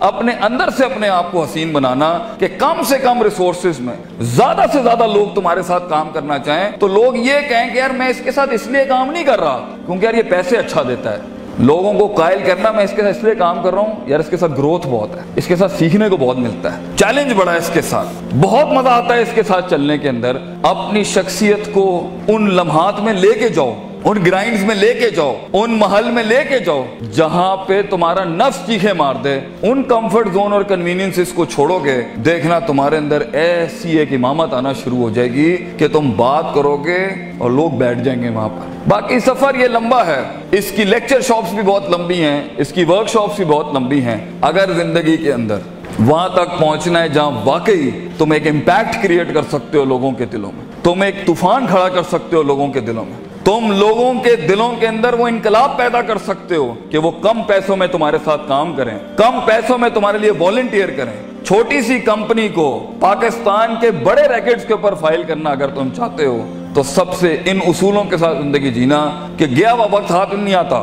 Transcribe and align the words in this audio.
اپنے 0.00 0.32
اندر 0.40 0.68
سے 0.76 0.84
اپنے 0.84 1.08
آپ 1.08 1.32
کو 1.32 1.44
حسین 1.44 1.72
بنانا 1.72 2.18
کہ 2.38 2.48
کم 2.58 2.82
سے 2.82 2.98
کم 2.98 3.22
ریسورسز 3.22 3.80
میں 3.80 3.94
زیادہ 4.20 4.62
سے 4.72 4.82
زیادہ 4.82 5.06
لوگ 5.06 5.34
تمہارے 5.34 5.62
ساتھ 5.62 5.90
کام 5.90 6.10
کرنا 6.10 6.38
چاہیں 6.38 6.70
تو 6.78 6.88
لوگ 6.88 7.16
یہ 7.16 7.32
کہیں 7.48 7.72
کہ 7.72 7.78
یار 7.78 7.90
میں 7.90 8.08
اس 8.08 8.20
کے 8.24 8.30
ساتھ 8.30 8.54
اس 8.54 8.66
لیے 8.66 8.84
کام 8.84 9.10
نہیں 9.10 9.24
کر 9.24 9.40
رہا 9.40 9.66
کیونکہ 9.86 10.06
یار 10.06 10.14
یہ 10.14 10.22
پیسے 10.22 10.56
اچھا 10.56 10.82
دیتا 10.88 11.12
ہے۔ 11.12 11.18
لوگوں 11.58 11.92
کو 11.92 12.06
قائل 12.06 12.38
کرنا 12.46 12.70
میں 12.70 12.84
اس 12.84 12.92
کے 12.96 13.02
ساتھ 13.02 13.16
اس 13.16 13.24
لیے 13.24 13.34
کام 13.34 13.62
کر 13.62 13.72
رہا 13.72 13.80
ہوں، 13.80 13.94
یار 14.06 14.20
اس 14.20 14.28
کے 14.30 14.36
ساتھ 14.36 14.52
گروتھ 14.52 14.86
بہت 14.90 15.16
ہے، 15.16 15.20
اس 15.36 15.46
کے 15.46 15.56
ساتھ 15.56 15.72
سیکھنے 15.78 16.08
کو 16.08 16.16
بہت 16.16 16.38
ملتا 16.38 16.76
ہے۔ 16.76 16.82
چیلنج 16.96 17.32
بڑا 17.32 17.52
ہے 17.52 17.58
اس 17.58 17.70
کے 17.72 17.80
ساتھ۔ 17.80 18.34
بہت 18.40 18.66
مزہ 18.66 18.88
آتا 18.88 19.14
ہے 19.14 19.22
اس 19.22 19.30
کے 19.34 19.42
ساتھ 19.42 19.70
چلنے 19.70 19.98
کے 19.98 20.08
اندر۔ 20.08 20.36
اپنی 20.62 21.04
شخصیت 21.04 21.72
کو 21.72 22.10
ان 22.28 22.54
لمحات 22.54 23.00
میں 23.00 23.12
لے 23.12 23.32
کے 23.32 23.48
جاؤ۔ 23.48 23.74
ان 24.04 24.18
گرائنڈز 24.26 24.64
میں 24.64 24.74
لے 24.74 24.94
کے 24.94 25.10
جاؤ، 25.10 25.36
ان 25.52 25.70
محل 25.70 26.10
میں 26.10 26.22
لے 26.22 26.40
کے 26.48 26.58
جاؤ، 26.58 26.84
جہاں 27.12 27.56
پہ 27.56 27.82
تمہارا 27.90 28.24
نفس 28.24 28.66
چیخے 28.66 28.92
مار 28.92 29.14
دے۔ 29.14 29.40
ان 29.62 29.82
کمفرٹ 29.82 30.32
زون 30.32 30.52
اور 30.52 30.62
کنوینئنس 30.62 31.18
کو 31.34 31.44
چھوڑو 31.44 31.78
گے۔ 31.78 32.02
دیکھنا 32.24 32.58
تمہارے 32.58 32.96
اندر 32.96 33.22
ایسی 33.32 33.98
ایک 33.98 34.12
امامت 34.12 34.54
آنا 34.54 34.72
شروع 34.72 34.98
ہو 34.98 35.10
جائے 35.10 35.32
گی 35.32 35.56
کہ 35.78 35.88
تم 35.88 36.12
بات 36.16 36.44
کرو 36.54 36.76
گے 36.76 37.08
اور 37.38 37.50
لوگ 37.50 37.70
بیٹھ 37.70 37.98
جائیں 37.98 38.22
گے 38.22 38.28
وہاں 38.28 38.48
پر۔ 38.48 38.88
باقی 38.88 39.20
سفر 39.20 39.54
یہ 39.54 39.68
لمبا 39.68 40.06
ہے۔ 40.06 40.22
اس 40.50 40.72
کی 40.76 40.84
لیکچر 40.84 41.20
شاپس 41.20 41.52
بھی 41.52 41.62
بہت 41.62 41.90
لمبی 41.90 42.24
ہیں، 42.24 42.44
اس 42.56 42.72
کی 42.72 42.84
ورک 42.84 43.08
شاپس 43.08 43.36
بھی 43.36 43.44
بہت 43.44 43.74
لمبی 43.74 44.02
ہیں۔ 44.02 44.16
اگر 44.40 44.72
زندگی 44.72 45.16
کے 45.16 45.32
اندر 45.32 45.56
وہاں 46.00 46.28
تک 46.28 46.58
پہنچنا 46.58 47.02
ہے 47.02 47.08
جہاں 47.08 47.30
واقعی 47.44 47.90
تم 48.18 48.30
ایک 48.30 48.46
امپیکٹ 48.46 49.02
کریٹ 49.02 49.34
کر 49.34 49.42
سکتے 49.42 49.78
ہو 49.78 49.84
لوگوں 49.84 50.12
کے 50.12 50.24
دلوں 50.24 50.52
میں، 50.54 50.64
تم 50.82 51.02
ایک 51.02 51.26
طوفان 51.26 51.66
کھڑا 51.66 51.88
کر 51.88 52.02
سکتے 52.02 52.36
ہو 52.36 52.42
لوگوں 52.42 52.68
کے 52.68 52.80
دلوں 52.80 53.04
میں۔ 53.04 53.19
تم 53.44 53.70
لوگوں 53.72 54.12
کے 54.14 54.34
دلوں 54.36 54.74
کے 54.80 54.86
اندر 54.88 55.14
وہ 55.14 55.26
انقلاب 55.28 55.76
پیدا 55.76 56.00
کر 56.02 56.18
سکتے 56.18 56.56
ہو 56.56 56.74
کہ 56.90 56.98
وہ 56.98 57.10
کم 57.10 57.42
پیسوں 57.42 57.76
میں 57.76 57.86
تمہارے 57.86 58.18
ساتھ 58.24 58.42
کام 58.48 58.74
کریں، 58.76 58.98
کم 59.16 59.38
پیسوں 59.46 59.78
میں 59.78 59.88
تمہارے 59.94 60.18
لیے 60.18 60.30
والنٹیئر 60.38 60.88
کریں۔ 60.96 61.12
چھوٹی 61.44 61.80
سی 61.82 61.98
کمپنی 62.00 62.48
کو 62.48 62.68
پاکستان 63.00 63.74
کے 63.80 63.90
بڑے 63.90 64.22
ریکٹس 64.28 64.66
کے 64.66 64.72
اوپر 64.72 64.94
فائل 64.94 65.22
کرنا 65.22 65.50
اگر 65.50 65.68
تم 65.68 65.88
چاہتے 65.96 66.26
ہو، 66.26 66.46
تو 66.74 66.82
سب 66.82 67.14
سے 67.14 67.36
ان 67.44 67.58
اصولوں 67.66 68.04
کے 68.04 68.16
ساتھ 68.16 68.38
زندگی 68.38 68.70
جینا 68.72 68.98
کہ 69.36 69.46
گیا 69.46 69.72
ہوا 69.72 69.86
وقت 69.90 70.10
ہاتھ 70.10 70.34
نہیں 70.34 70.54
آتا۔ 70.54 70.82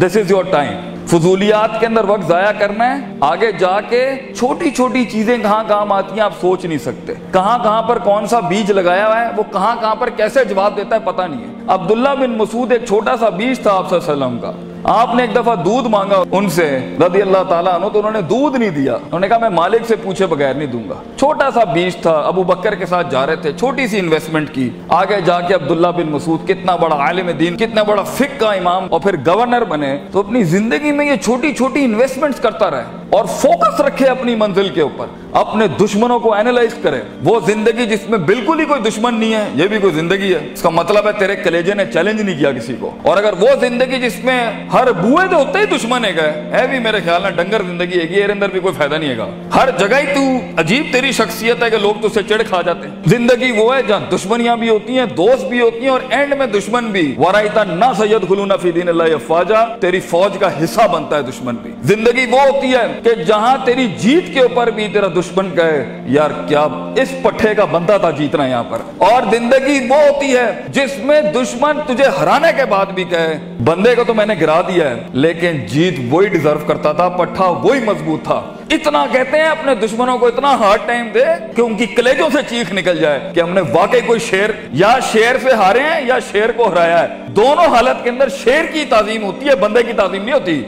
دس 0.00 0.16
از 0.16 0.30
یور 0.30 0.44
ٹائم 0.50 0.97
فضولیات 1.10 1.80
کے 1.80 1.86
اندر 1.86 2.04
وقت 2.04 2.28
ضائع 2.28 2.52
کرنا 2.58 2.96
ہے، 2.96 3.16
آگے 3.20 3.52
جا 3.52 3.80
کے 3.80 4.16
چھوٹی 4.36 4.70
چھوٹی 4.70 5.04
چیزیں 5.04 5.38
کہاں 5.38 5.64
کام 5.68 5.92
آتی 5.92 6.14
ہیں 6.14 6.20
آپ 6.20 6.32
سوچ 6.40 6.64
نہیں 6.64 6.78
سکتے۔ 6.78 7.12
کہاں 7.32 7.58
کہاں 7.58 7.82
پر 7.82 7.98
کون 7.98 8.26
سا 8.26 8.40
بیج 8.40 8.72
لگایا 8.72 9.06
ہوا 9.06 9.20
ہے، 9.20 9.26
وہ 9.36 9.42
کہاں 9.52 9.76
کہاں 9.80 9.94
پر 9.94 10.10
کیسے 10.10 10.44
جواب 10.44 10.76
دیتا 10.76 10.96
ہے 10.96 11.00
پتہ 11.04 11.22
نہیں 11.22 11.40
ہے۔ 11.40 11.64
عبداللہ 11.68 12.08
بن 12.20 12.30
مسعود 12.30 12.72
ایک 12.72 12.84
چھوٹا 12.84 13.16
سا 13.16 13.28
بیج 13.28 13.60
تھا 13.60 13.76
آپ 13.76 13.90
صلی 13.90 13.98
اللہ 13.98 14.24
علیہ 14.24 14.26
وسلم 14.26 14.38
کا۔ 14.38 14.67
آپ 14.84 15.14
نے 15.14 15.22
ایک 15.22 15.36
دفعہ 15.36 15.54
دودھ 15.54 15.88
مانگا 15.88 16.22
ان 16.32 16.50
سے، 16.50 16.96
رضی 17.00 17.22
اللہ 17.22 17.42
تعالیٰ 17.48 17.74
عنہ، 17.74 17.86
تو 17.92 17.98
انہوں 17.98 18.12
نے 18.12 18.20
دودھ 18.20 18.56
نہیں 18.56 18.70
دیا۔ 18.70 18.94
انہوں 18.94 19.20
نے 19.20 19.28
کہا، 19.28 19.38
میں 19.38 19.48
مالک 19.48 19.86
سے 19.88 19.96
پوچھے 19.96 20.26
بغیر 20.26 20.54
نہیں 20.54 20.66
دوں 20.66 20.88
گا۔ 20.88 20.94
چھوٹا 21.16 21.50
سا 21.50 21.64
بیج 21.64 21.96
تھا، 21.96 22.10
ابو 22.10 22.42
بکر 22.42 22.74
کے 22.74 22.86
ساتھ 22.86 23.10
جا 23.10 23.26
رہے 23.26 23.36
تھے، 23.36 23.52
چھوٹی 23.52 23.86
سی 23.86 23.98
انویسٹمنٹ 23.98 24.50
کی۔ 24.54 24.70
آگے 24.88 25.20
جا 25.20 25.40
کے 25.40 25.54
عبداللہ 25.54 25.88
بن 25.88 26.10
مسعود 26.10 26.48
کتنا 26.48 26.76
بڑا 26.76 26.96
عالم 26.96 27.30
دین، 27.30 27.56
کتنا 27.56 27.82
بڑا 27.82 28.02
فک 28.02 28.40
کا 28.40 28.52
امام 28.52 28.86
اور 28.90 29.00
پھر 29.00 29.16
گورنر 29.26 29.64
بنے، 29.64 29.98
تو 30.12 30.18
اپنی 30.18 30.42
زندگی 30.42 30.92
میں 30.92 31.06
یہ 31.06 31.16
چھوٹی 31.16 31.52
چھوٹی 31.52 31.84
انویسٹمنٹ 31.84 32.34
کرتا 32.42 32.70
رہے۔ 32.70 32.84
اور 33.10 33.24
فوکس 33.24 33.80
رکھے 33.80 34.06
اپنی 34.06 34.34
منزل 34.34 34.68
کے 34.68 34.80
اوپر۔ 34.80 35.06
اپنے 35.32 35.66
دشمنوں 35.66 36.20
کو 36.20 36.34
اینالائز 36.34 36.74
کرے۔ 36.82 37.00
وہ 37.24 37.40
زندگی 37.46 37.86
جس 37.86 38.10
میں 38.10 38.18
بالکل 38.18 38.60
ہی 38.60 38.64
کوئی 38.64 38.80
دشمن 38.80 39.14
نہیں 39.14 39.34
ہے، 39.34 39.44
یہ 39.54 39.66
بھی 39.66 39.78
کوئی 39.78 39.92
زندگی 39.92 40.34
ہے۔ 40.34 40.48
اس 40.52 40.62
کا 40.62 40.68
مطلب 40.68 41.06
ہے 41.06 41.12
تیرے 41.18 41.36
کلیجے 41.36 41.74
نے 41.74 41.84
چیلنج 41.92 42.20
نہیں 42.20 42.38
کیا 42.38 42.52
کسی 42.52 42.74
کو۔ 42.80 42.96
اور 43.02 43.16
اگر 43.16 43.32
وہ 43.40 43.48
زندگی 43.60 44.00
جس 44.00 44.24
میں 44.24 44.50
ہر 44.72 44.92
بوئے 44.92 45.28
تو 45.30 45.36
ہوتے 45.36 45.58
ہی 45.58 45.64
دشمن 45.64 46.04
ہے 46.04 46.16
گئے 46.16 46.50
ہے 46.52 46.66
بھی 46.66 46.78
میرے 46.78 46.98
خیال 47.04 47.22
میں 47.22 47.30
ڈنگر 47.30 47.62
زندگی 47.62 47.98
ہے، 48.00 48.06
یہ 48.10 48.24
اندر 48.24 48.48
بھی 48.48 48.60
کوئی 48.60 48.74
فائدہ 48.74 48.94
نہیں 48.94 49.10
ہے 49.10 49.18
گا۔ 49.18 49.28
ہر 49.54 49.68
جگہ 49.78 49.96
ہی 49.96 50.14
تو 50.14 50.60
عجیب 50.60 50.86
تیری 50.92 51.12
شخصیت 51.12 51.62
ہے 51.62 51.70
کہ 51.70 51.76
لوگ 51.76 51.94
تو 52.02 52.08
سے 52.08 52.22
چڑ 52.28 52.42
کھا 52.48 52.62
جاتے 52.62 52.88
ہیں۔ 52.88 52.94
زندگی 53.06 53.52
وہ 53.52 53.76
ہے 53.76 53.82
جہاں 53.82 54.14
دشمنیاں 54.14 54.56
بھی 54.56 54.68
ہوتی 54.68 54.98
ہیں، 54.98 55.06
دوست 55.06 55.44
بھی 55.44 55.60
ہوتی 55.60 55.80
ہیں 55.80 55.88
اور 55.88 56.00
اینڈ 56.10 56.34
میں 56.34 56.46
دشمن 56.46 56.86
بھی۔ 56.86 57.14
ورائتا 57.18 57.64
نہ 57.64 57.84
سید 57.98 58.28
خلونا 58.28 58.56
فی 58.56 58.70
دین 58.70 58.88
اللہ 58.88 59.02
افواجہ 59.02 59.76
تیری 59.80 60.00
فوج 60.00 60.38
کا 60.38 60.64
حصہ 60.64 60.80
بنتا 60.92 61.16
ہے 61.16 61.22
دشمن 61.22 61.54
بھی۔ 61.54 61.70
زندگی 61.82 62.26
وہ 62.30 62.40
ہوتی 62.40 62.72
ہے 62.72 62.97
کہ 63.04 63.14
جہاں 63.14 63.56
تیری 63.64 63.86
جیت 63.98 64.34
کے 64.34 64.40
اوپر 64.40 64.70
بھی 64.70 64.88
تیرا 64.88 65.08
دشمن 65.08 65.50
کہے، 65.56 66.02
یار 66.06 66.30
کیا 66.48 66.62
اس 66.96 67.12
پٹھے 67.22 67.54
کا 67.54 67.64
بندہ 67.64 67.96
تھا 68.00 68.10
جیتنا 68.10 68.46
یہاں 68.46 68.64
پر؟ 68.64 68.78
اور 68.98 69.22
زندگی 69.30 69.78
وہ 69.90 69.96
ہوتی 69.96 70.36
ہے 70.36 70.62
جس 70.68 70.98
میں 70.98 71.20
دشمن 71.22 71.78
تجھے 71.86 72.04
ہرانے 72.20 72.48
کے 72.56 72.64
بعد 72.64 72.86
بھی 72.86 73.04
کہے۔ 73.04 73.38
بندے 73.64 73.94
کو 73.94 74.04
تو 74.04 74.14
میں 74.14 74.26
نے 74.26 74.34
گرا 74.40 74.60
دیا 74.60 74.90
ہے، 74.90 74.96
لیکن 75.12 75.66
جیت 75.66 75.94
وہی 76.10 76.28
ڈیزرو 76.28 76.58
کرتا 76.66 76.92
تھا، 76.92 77.08
پٹھا 77.08 77.44
وہی 77.44 77.80
مضبوط 77.80 78.24
تھا۔ 78.24 78.42
اتنا 78.70 79.06
کہتے 79.12 79.36
ہیں 79.36 79.48
اپنے 79.48 79.74
دشمنوں 79.74 80.18
کو، 80.18 80.26
اتنا 80.26 80.54
ہارڈ 80.58 80.80
ٹائم 80.86 81.08
دے 81.14 81.24
کہ 81.56 81.60
ان 81.60 81.76
کی 81.76 81.86
کلیجوں 81.86 82.28
سے 82.32 82.38
چیخ 82.48 82.72
نکل 82.72 82.98
جائے 82.98 83.20
کہ 83.34 83.40
ہم 83.40 83.50
نے 83.50 83.60
واقعی 83.72 84.00
کوئی 84.00 84.20
شیر 84.20 84.50
یا 84.72 84.98
شیر 85.12 85.38
سے 85.42 85.52
ہارے 85.52 85.80
ہیں 85.80 86.00
یا 86.06 86.18
شیر 86.32 86.52
کو 86.52 86.72
ہرایا 86.72 87.02
ہے۔ 87.02 87.08
دونوں 87.36 87.64
حالت 87.64 88.04
کے 88.04 88.10
اندر 88.10 88.28
شیر 88.28 88.64
کی 88.72 88.84
تعظیم 88.88 89.24
ہوتی 89.24 89.48
ہے، 89.48 89.54
بندے 89.56 89.82
کی 89.82 89.92
تعظیم 89.92 90.24
نہیں 90.24 90.34
ہوتی۔ 90.34 90.62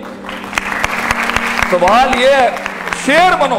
سوال 1.70 2.20
یہ 2.20 2.28
ہے، 2.28 2.48
شیر 3.06 3.36
بنو۔ 3.40 3.58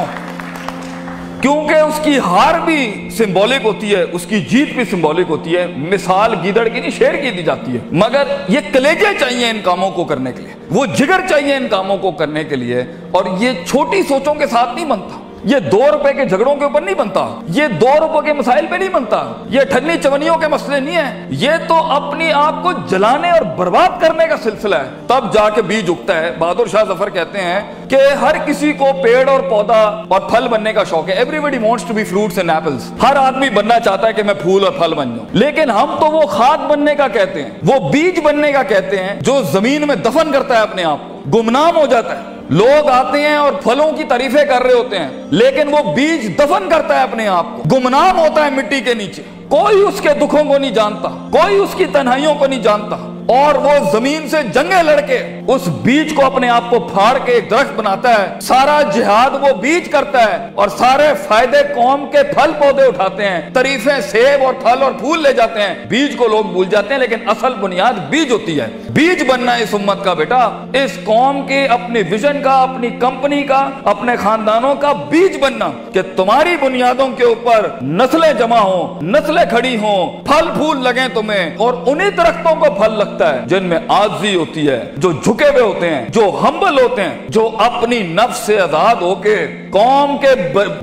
کیونکہ 1.41 1.73
اس 1.73 1.99
کی 2.03 2.19
ہار 2.19 2.59
بھی 2.59 3.09
سمبولک 3.17 3.65
ہوتی 3.65 3.95
ہے، 3.95 4.05
اس 4.11 4.25
کی 4.25 4.41
جیت 4.41 4.69
بھی 4.73 4.83
سمبولک 4.85 5.25
ہوتی 5.29 5.57
ہے۔ 5.57 5.67
مثال 5.67 6.35
گیدڑ 6.43 6.67
کی 6.67 6.79
نہیں، 6.79 6.91
شیر 6.97 7.15
کی 7.15 7.29
دی 7.29 7.43
جاتی 7.43 7.73
ہے۔ 7.73 7.79
مگر 7.91 8.23
یہ 8.47 8.59
کلیجے 8.73 9.05
چاہیے 9.19 9.49
ان 9.49 9.61
کاموں 9.63 9.91
کو 9.91 10.03
کرنے 10.03 10.31
کے 10.31 10.41
لیے۔ 10.41 10.53
وہ 10.71 10.85
جگر 10.85 11.27
چاہیے 11.29 11.55
ان 11.55 11.67
کاموں 11.67 11.97
کو 11.97 12.11
کرنے 12.11 12.43
کے 12.43 12.55
لیے۔ 12.55 12.83
اور 13.11 13.25
یہ 13.39 13.51
چھوٹی 13.67 14.03
سوچوں 14.03 14.33
کے 14.33 14.47
ساتھ 14.47 14.75
نہیں 14.75 14.85
بنتا۔ 14.85 15.30
یہ 15.43 15.59
دو 15.59 15.81
روپے 15.91 16.13
کے 16.13 16.25
جھگڑوں 16.25 16.55
کے 16.55 16.63
اوپر 16.63 16.81
نہیں 16.81 16.95
بنتا، 16.95 17.39
یہ 17.47 17.67
دو 17.67 17.89
روپے 17.99 18.25
کے 18.25 18.33
مسائل 18.33 18.65
پہ 18.69 18.75
نہیں 18.75 18.89
بنتا، 18.89 19.33
یہ 19.49 19.61
ٹھنی 19.61 19.93
چونیوں 20.03 20.37
کے 20.37 20.47
مسئلے 20.47 20.79
نہیں 20.79 20.95
ہیں، 20.95 21.27
یہ 21.29 21.51
تو 21.67 21.75
اپنی 21.75 22.31
آپ 22.33 22.63
کو 22.63 22.71
جلانے 22.89 23.31
اور 23.31 23.41
برباد 23.41 24.01
کرنے 24.01 24.27
کا 24.27 24.35
سلسلہ 24.43 24.75
ہے۔ 24.75 24.89
تب 25.07 25.33
جا 25.33 25.49
کے 25.49 25.61
بیج 25.61 25.89
اگتا 25.89 26.19
ہے۔ 26.19 26.31
بہادر 26.39 26.67
شاہ 26.71 26.83
ظفر 26.83 27.09
کہتے 27.09 27.37
ہیں 27.37 27.89
کہ 27.89 27.97
ہر 28.21 28.35
کسی 28.45 28.73
کو 28.73 28.85
پیڑ 29.03 29.29
اور 29.29 29.39
پودا 29.39 30.03
اور 30.07 30.21
پھل 30.21 30.47
بننے 30.47 30.73
کا 30.73 30.83
شوق 30.83 31.09
ہے۔ 31.09 31.13
Everybody 31.39 31.57
wants 31.57 31.83
to 31.87 31.93
be 31.93 32.03
fruits 32.03 32.37
and 32.37 32.49
apples 32.49 32.91
ہر 33.03 33.15
آدمی 33.15 33.49
بننا 33.49 33.79
چاہتا 33.79 34.07
ہے 34.07 34.13
کہ 34.13 34.23
میں 34.23 34.33
پھول 34.33 34.63
اور 34.65 34.73
پھل 34.73 34.93
بن 34.93 35.15
جاؤں۔ 35.15 35.27
لیکن 35.31 35.71
ہم 35.71 35.95
تو 35.99 36.05
وہ 36.05 36.21
کھاد 36.21 36.57
بننے 36.57 36.95
کا 36.95 37.07
کہتے 37.07 37.43
ہیں، 37.43 37.49
وہ 37.63 37.89
بیج 37.89 38.19
بننے 38.23 38.51
کا 38.51 38.63
کہتے 38.63 39.03
ہیں 39.03 39.21
جو 39.21 39.41
زمین 39.41 39.87
میں 39.87 39.95
دفن 39.95 40.31
کرتا 40.31 40.57
ہے 40.57 40.61
اپنے 40.61 40.83
آپ 40.83 40.97
کو، 41.07 41.39
گمنام 41.39 41.77
ہو 41.77 41.85
جاتا 41.85 42.19
ہے۔ 42.19 42.40
لوگ 42.51 42.89
آتے 42.89 43.21
ہیں 43.21 43.35
اور 43.35 43.53
پھلوں 43.53 43.91
کی 43.91 44.03
تعریفیں 44.03 44.45
کر 44.45 44.63
رہے 44.63 44.73
ہوتے 44.73 44.99
ہیں، 44.99 45.09
لیکن 45.31 45.67
وہ 45.67 45.93
بیج 45.95 46.39
دفن 46.39 46.69
کرتا 46.69 46.97
ہے 46.97 47.03
اپنے 47.03 47.27
آپ 47.27 47.45
کو۔ 47.45 47.75
گمنام 47.75 48.19
ہوتا 48.19 48.45
ہے 48.45 48.49
مٹی 48.49 48.81
کے 48.81 48.93
نیچے۔ 48.93 49.21
کوئی 49.49 49.81
اس 49.81 50.01
کے 50.01 50.09
دکھوں 50.09 50.43
کو 50.43 50.57
نہیں 50.57 50.71
جانتا، 50.71 51.09
کوئی 51.09 51.55
اس 51.55 51.69
کی 51.77 51.85
تنہائیوں 51.85 52.35
کو 52.35 52.47
نہیں 52.47 52.63
جانتا۔ 52.63 52.95
اور 53.27 53.55
وہ 53.55 53.71
زمین 53.91 54.29
سے 54.29 54.37
جنگیں 54.53 54.83
لڑ 54.83 55.01
کے 55.01 55.40
اس 55.51 55.67
بیج 55.67 56.13
کو 56.13 56.25
اپنے 56.25 56.49
آپ 56.49 56.69
کو 56.69 56.79
پھاڑ 56.79 57.17
کے 57.25 57.31
ایک 57.31 57.49
درخت 57.49 57.73
بناتا 57.75 58.09
ہے۔ 58.09 58.39
سارا 58.41 58.81
جہاد 58.81 59.29
وہ 59.41 59.53
بیج 59.61 59.89
کرتا 59.89 60.23
ہے 60.25 60.49
اور 60.55 60.69
سارے 60.69 61.07
فائدے 61.27 61.57
قوم 61.75 62.05
کے 62.11 62.23
پھل 62.23 62.51
پودے 62.59 62.83
اٹھاتے 62.83 63.29
ہیں۔ 63.29 63.41
تریفیں 63.53 64.01
سیب 64.01 64.43
اور 64.43 64.53
پھل 64.53 64.83
اور 64.83 64.91
پھول 64.91 65.23
لے 65.23 65.33
جاتے 65.33 65.61
ہیں۔ 65.61 65.85
بیج 65.85 66.15
کو 66.15 66.27
لوگ 66.27 66.43
بھول 66.43 66.67
جاتے 66.69 66.93
ہیں 66.93 67.01
لیکن 67.01 67.29
اصل 67.29 67.53
بنیاد 67.53 67.93
بیج 67.93 68.31
ہوتی 68.31 68.59
ہے۔ 68.59 68.67
بیج 68.89 69.23
بننا 69.27 69.53
اس 69.53 69.73
امت 69.73 70.03
کا 70.03 70.13
بیٹا۔ 70.13 70.65
اس 70.73 70.97
قوم 71.03 71.47
کے 71.47 71.65
اپنی 71.65 72.01
ویژن 72.09 72.41
کا، 72.43 72.61
اپنی 72.61 72.89
کمپنی 72.89 73.43
کا، 73.43 73.69
اپنے 73.83 74.15
خاندانوں 74.15 74.75
کا 74.75 74.93
بیج 74.93 75.37
بننا 75.41 75.69
کہ 75.93 76.01
تمہاری 76.15 76.57
بنیادوں 76.61 77.07
کے 77.17 77.25
اوپر 77.25 77.83
نسلیں 77.83 78.33
جمع 78.33 78.57
ہوں، 78.57 79.03
نسلیں 79.03 79.49
کھڑی 79.49 79.77
ہوں، 79.77 80.25
پھل 80.25 80.47
پھول 80.53 80.83
لگیں 80.83 81.07
تمہیں 81.13 81.57
اور 81.57 81.73
انہی 81.85 82.09
درختوں 82.09 82.55
کو 82.55 82.65
پھل 82.71 82.97
لگتا 82.97 83.35
ہے 83.35 83.39
جن 83.45 83.63
میں 83.63 83.79
آجزی 83.87 84.35
ہوتی 84.35 84.69
ہے۔ 84.69 84.91
جو 84.97 85.11
جھکے 85.41 85.49
ہوئے 85.51 85.61
ہوتے 85.63 85.89
ہیں، 85.89 86.05
جو 86.09 86.23
ہمبل 86.41 86.79
ہوتے 86.79 87.01
ہیں، 87.01 87.29
جو 87.29 87.49
اپنی 87.59 87.99
نفس 88.03 88.37
سے 88.37 88.59
آزاد 88.61 89.01
ہو 89.01 89.13
کے 89.23 89.35
قوم 89.71 90.15
کے 90.21 90.27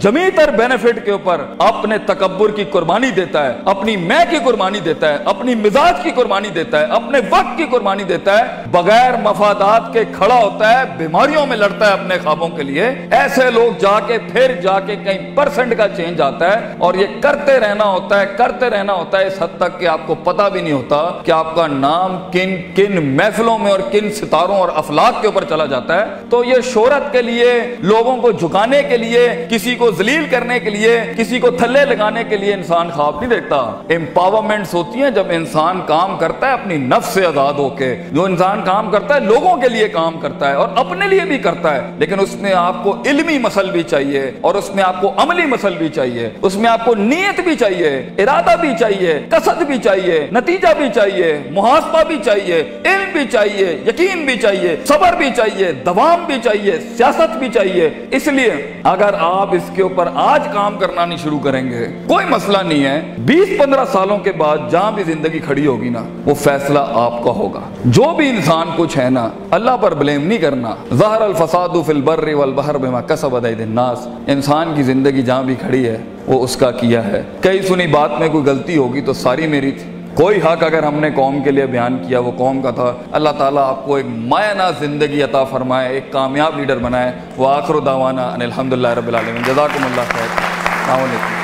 جمی 0.00 0.29
تر 0.37 0.50
بینیفٹ 0.56 1.05
کے 1.05 1.11
اوپر 1.11 1.41
اپنے 1.59 1.97
تکبر 2.06 2.50
کی 2.50 2.65
قربانی 2.71 3.11
دیتا 3.11 3.44
ہے، 3.44 3.53
اپنی 3.65 3.97
میں 4.03 4.25
کی 4.31 4.37
قربانی 4.44 4.81
دیتا 4.85 5.09
ہے، 5.09 5.19
اپنی 5.25 5.55
مزاج 5.55 6.03
کی 6.03 6.11
قربانی 6.15 6.49
دیتا 6.55 6.81
ہے، 6.81 6.85
اپنے 6.99 7.19
وقت 7.31 7.56
کی 7.56 7.67
قربانی 7.71 8.05
دیتا 8.05 8.38
ہے، 8.38 8.62
بغیر 8.71 9.17
مفادات 9.23 9.93
کے 9.93 10.05
کھڑا 10.12 10.35
ہوتا 10.35 10.73
ہے، 10.73 10.85
بیماریوں 10.97 11.47
میں 11.47 11.56
لڑتا 11.56 11.88
ہے 11.88 11.93
اپنے 11.93 12.19
خوابوں 12.23 12.49
کے 12.49 12.62
لیے۔ 12.62 12.88
ایسے 13.11 13.50
لوگ 13.50 13.79
جا 13.81 13.99
کے، 14.06 14.19
پھر 14.33 14.55
جا 14.62 14.79
کے 14.81 14.97
کئی 15.05 15.19
پرسنٹ 15.35 15.77
کا 15.79 15.88
چینج 15.97 16.21
آتا 16.21 16.53
ہے 16.53 16.75
اور 16.79 16.94
یہ 16.94 17.21
کرتے 17.21 17.59
رہنا 17.61 17.85
ہوتا 17.87 18.21
ہے، 18.21 18.27
کرتے 18.38 18.71
رہنا 18.71 18.93
ہوتا 18.93 19.19
ہے، 19.19 19.27
اس 19.27 19.43
حد 19.43 19.59
تک 19.59 19.79
کہ 19.81 19.87
آپ 19.88 20.06
کو 20.06 20.15
پتا 20.25 20.49
بھی 20.49 20.61
نہیں 20.61 20.73
ہوتا 20.73 21.03
کہ 21.25 21.31
آپ 21.33 21.55
کا 21.56 21.67
نام 21.67 22.17
کن 22.33 22.56
کن 22.75 23.05
محفلوں 23.17 23.59
میں 23.59 23.71
اور 23.71 23.81
کن 23.91 24.11
ستاروں 24.15 24.38
رفتاروں 24.38 24.61
اور 24.61 24.69
افلاق 24.75 25.20
کے 25.20 25.26
اوپر 25.26 25.44
چلا 25.44 25.67
جاتا 25.67 26.00
ہے، 26.00 26.05
تو 26.31 26.44
یہ 26.44 26.55
شہرت 26.64 27.12
کے 27.12 27.23
لیے، 27.23 27.76
لوگوں 27.81 28.17
کو 28.17 28.32
جھکانے 28.32 28.82
کے 28.82 28.96
لیے، 28.96 29.46
کسی 29.50 29.75
کو 29.75 29.90
ذلیل 29.90 30.26
کرنے 30.31 30.61
کے 30.61 30.70
لیے، 30.70 31.00
کسی 31.17 31.38
کو 31.38 31.50
تھلے 31.50 31.85
لگانے 31.85 32.25
کے 32.25 32.37
لیے 32.37 32.55
انسان 32.55 32.90
خواب 32.90 33.20
نہیں 33.20 33.31
دیکھتا۔ 33.31 33.56
امپاورمنٹس 33.90 34.75
ہوتی 34.75 35.02
ہیں 35.02 35.11
جب 35.11 35.25
انسان 35.31 35.81
کام 35.87 36.17
کرتا 36.17 36.46
ہے، 36.46 36.52
اپنی 36.52 36.76
نفس 36.76 37.08
سے 37.08 37.26
آزاد 37.26 37.52
ہو 37.52 37.69
کے۔ 37.69 37.96
جو 38.12 38.25
انسان 38.25 38.62
کام 38.64 38.90
کرتا 38.90 39.14
ہے، 39.14 39.20
لوگوں 39.20 39.56
کے 39.56 39.69
لیے 39.69 39.88
کام 39.88 40.20
کرتا 40.20 40.49
ہے 40.49 40.55
اور 40.55 40.69
اپنے 40.76 41.06
لیے 41.06 41.20
بھی 41.20 41.38
کرتا 41.38 41.75
ہے۔ 41.75 41.81
لیکن 41.99 42.20
اس 42.20 42.35
میں 42.35 42.52
آپ 42.52 42.85
کو 42.85 42.96
علمی 43.06 43.38
مسل 43.38 43.70
بھی 43.70 43.82
چاہیے 43.82 44.31
اور 44.40 44.55
اس 44.55 44.75
میں 44.75 44.85
آپ 44.85 45.00
کو 45.00 45.12
عملی 45.17 45.46
مسل 45.46 45.75
بھی 45.79 45.88
چاہیے۔ 45.88 46.29
اس 46.43 46.56
میں 46.56 46.70
آپ 46.70 46.85
کو 46.85 46.94
نیت 46.94 47.40
بھی 47.40 47.56
چاہیے، 47.56 48.11
ارادہ 48.19 48.56
بھی 48.61 48.70
چاہیے، 48.81 49.20
قصد 49.29 49.62
بھی 49.62 49.79
چاہیے، 49.79 50.26
نتیجہ 50.32 50.69
بھی 50.79 50.87
چاہیے، 50.94 51.38
محاسبہ 51.50 52.02
بھی 52.02 52.17
چاہیے، 52.25 52.56
علم 52.85 53.12
بھی 53.12 53.25
چاہیے، 53.32 53.81
یقین 53.87 54.25
بھی 54.29 54.37
چاہیے، 54.37 54.77
صبر 54.85 55.17
بھی 55.19 55.31
چاہیے، 55.37 55.73
دوام 55.73 56.25
بھی 56.27 56.35
چاہیے، 56.45 56.73
سیاست 56.97 57.37
بھی 57.37 57.49
چاہیے۔ 57.55 57.91
اس 58.11 58.27
لیے 58.27 58.81
اگر 58.83 59.15
آپ 59.19 59.55
اس 59.55 59.71
کے 59.75 59.83
اوپر 59.83 60.09
آج 60.15 60.49
کام 60.53 60.79
کرنا 60.79 61.05
نہیں 61.05 61.19
شروع 61.19 61.39
کریں 61.39 61.71
گے، 61.71 61.87
کوئی 62.07 62.27
مسئلہ 62.31 62.59
نہیں 62.67 62.85
ہے۔ 62.85 63.15
بیس 63.19 63.59
پندرہ 63.59 63.85
سالوں 63.93 64.19
کے 64.19 64.33
بعد 64.33 64.59
جہاں 64.71 64.93
بھی 64.93 65.03
زندگی 65.03 65.39
کھڑی 65.39 65.67
ہوگی 65.67 65.89
نا، 65.89 66.03
وہ 66.25 66.35
فیصلہ 66.35 66.79
آپ 66.93 67.25
کا 67.25 67.31
ہوگا۔ 67.31 67.61
جو 67.85 68.15
بھی 68.17 68.31
انسان 68.31 68.67
کچھ 68.77 68.99
ہے 68.99 69.11
نا، 69.11 69.29
اللہ 69.51 69.77
پر 69.81 69.95
بلیم 69.95 70.27
نہیں 70.27 70.39
کرنا۔ 70.39 70.75
ظہر 70.95 71.21
الفساد 71.21 71.69
فی 71.87 71.93
البر 71.93 72.35
والبحر 72.35 72.79
بما 72.79 73.01
کسب 73.01 73.47
اید 73.47 73.61
الناس۔ 73.61 74.09
انسان 74.27 74.73
کی 74.77 74.83
زندگی 74.83 75.23
جہاں 75.23 75.43
بھی 75.43 75.55
کھڑی 75.55 75.87
ہے، 75.87 75.99
وہ 76.27 76.45
اس 76.45 76.57
کا 76.57 76.71
کیا 76.71 77.05
ہے۔ 77.05 77.23
کئی 77.41 77.63
سنی 77.63 77.87
بات 77.87 78.11
میں 78.19 78.29
کوئی 78.29 78.45
غلطی 78.45 78.77
ہوگی 78.77 79.01
تو 79.01 79.13
ساری 79.13 79.47
میری 79.47 79.71
تھی۔ 79.71 79.98
کوئی 80.19 80.38
حق 80.38 80.65
اگر 80.65 80.82
ہم 80.82 80.94
نے 80.94 81.11
قوم 81.11 81.43
کے 81.43 81.50
لیے 81.50 81.67
بیان 81.67 82.05
کیا، 82.09 82.20
وہ 82.20 82.31
قوم 82.37 82.62
کا 82.62 82.70
تھا۔ 82.70 82.93
اللہ 83.12 83.29
تعالیٰ 83.38 83.69
آپ 83.69 83.87
کو 83.87 83.94
ایک 83.94 84.06
مایہ 84.09 84.70
زندگی 84.79 85.23
عطا 85.23 85.44
فرمائے، 85.44 85.88
ایک 85.88 86.12
کامیاب 86.12 86.59
لیڈر 86.59 86.76
بنائے۔ 86.76 87.12
وہ 87.37 87.49
آخر 87.49 87.75
و 87.75 87.81
داوانہ 87.81 88.20
الحمد 88.20 88.73
للہ 88.73 88.88
رب 88.88 89.09
العالمین۔ 89.09 89.43
جزاکم 89.43 89.85
اللہ 89.85 90.00
خیر۔ 90.09 90.41
السلام 90.75 90.99
علیکم۔ 90.99 91.38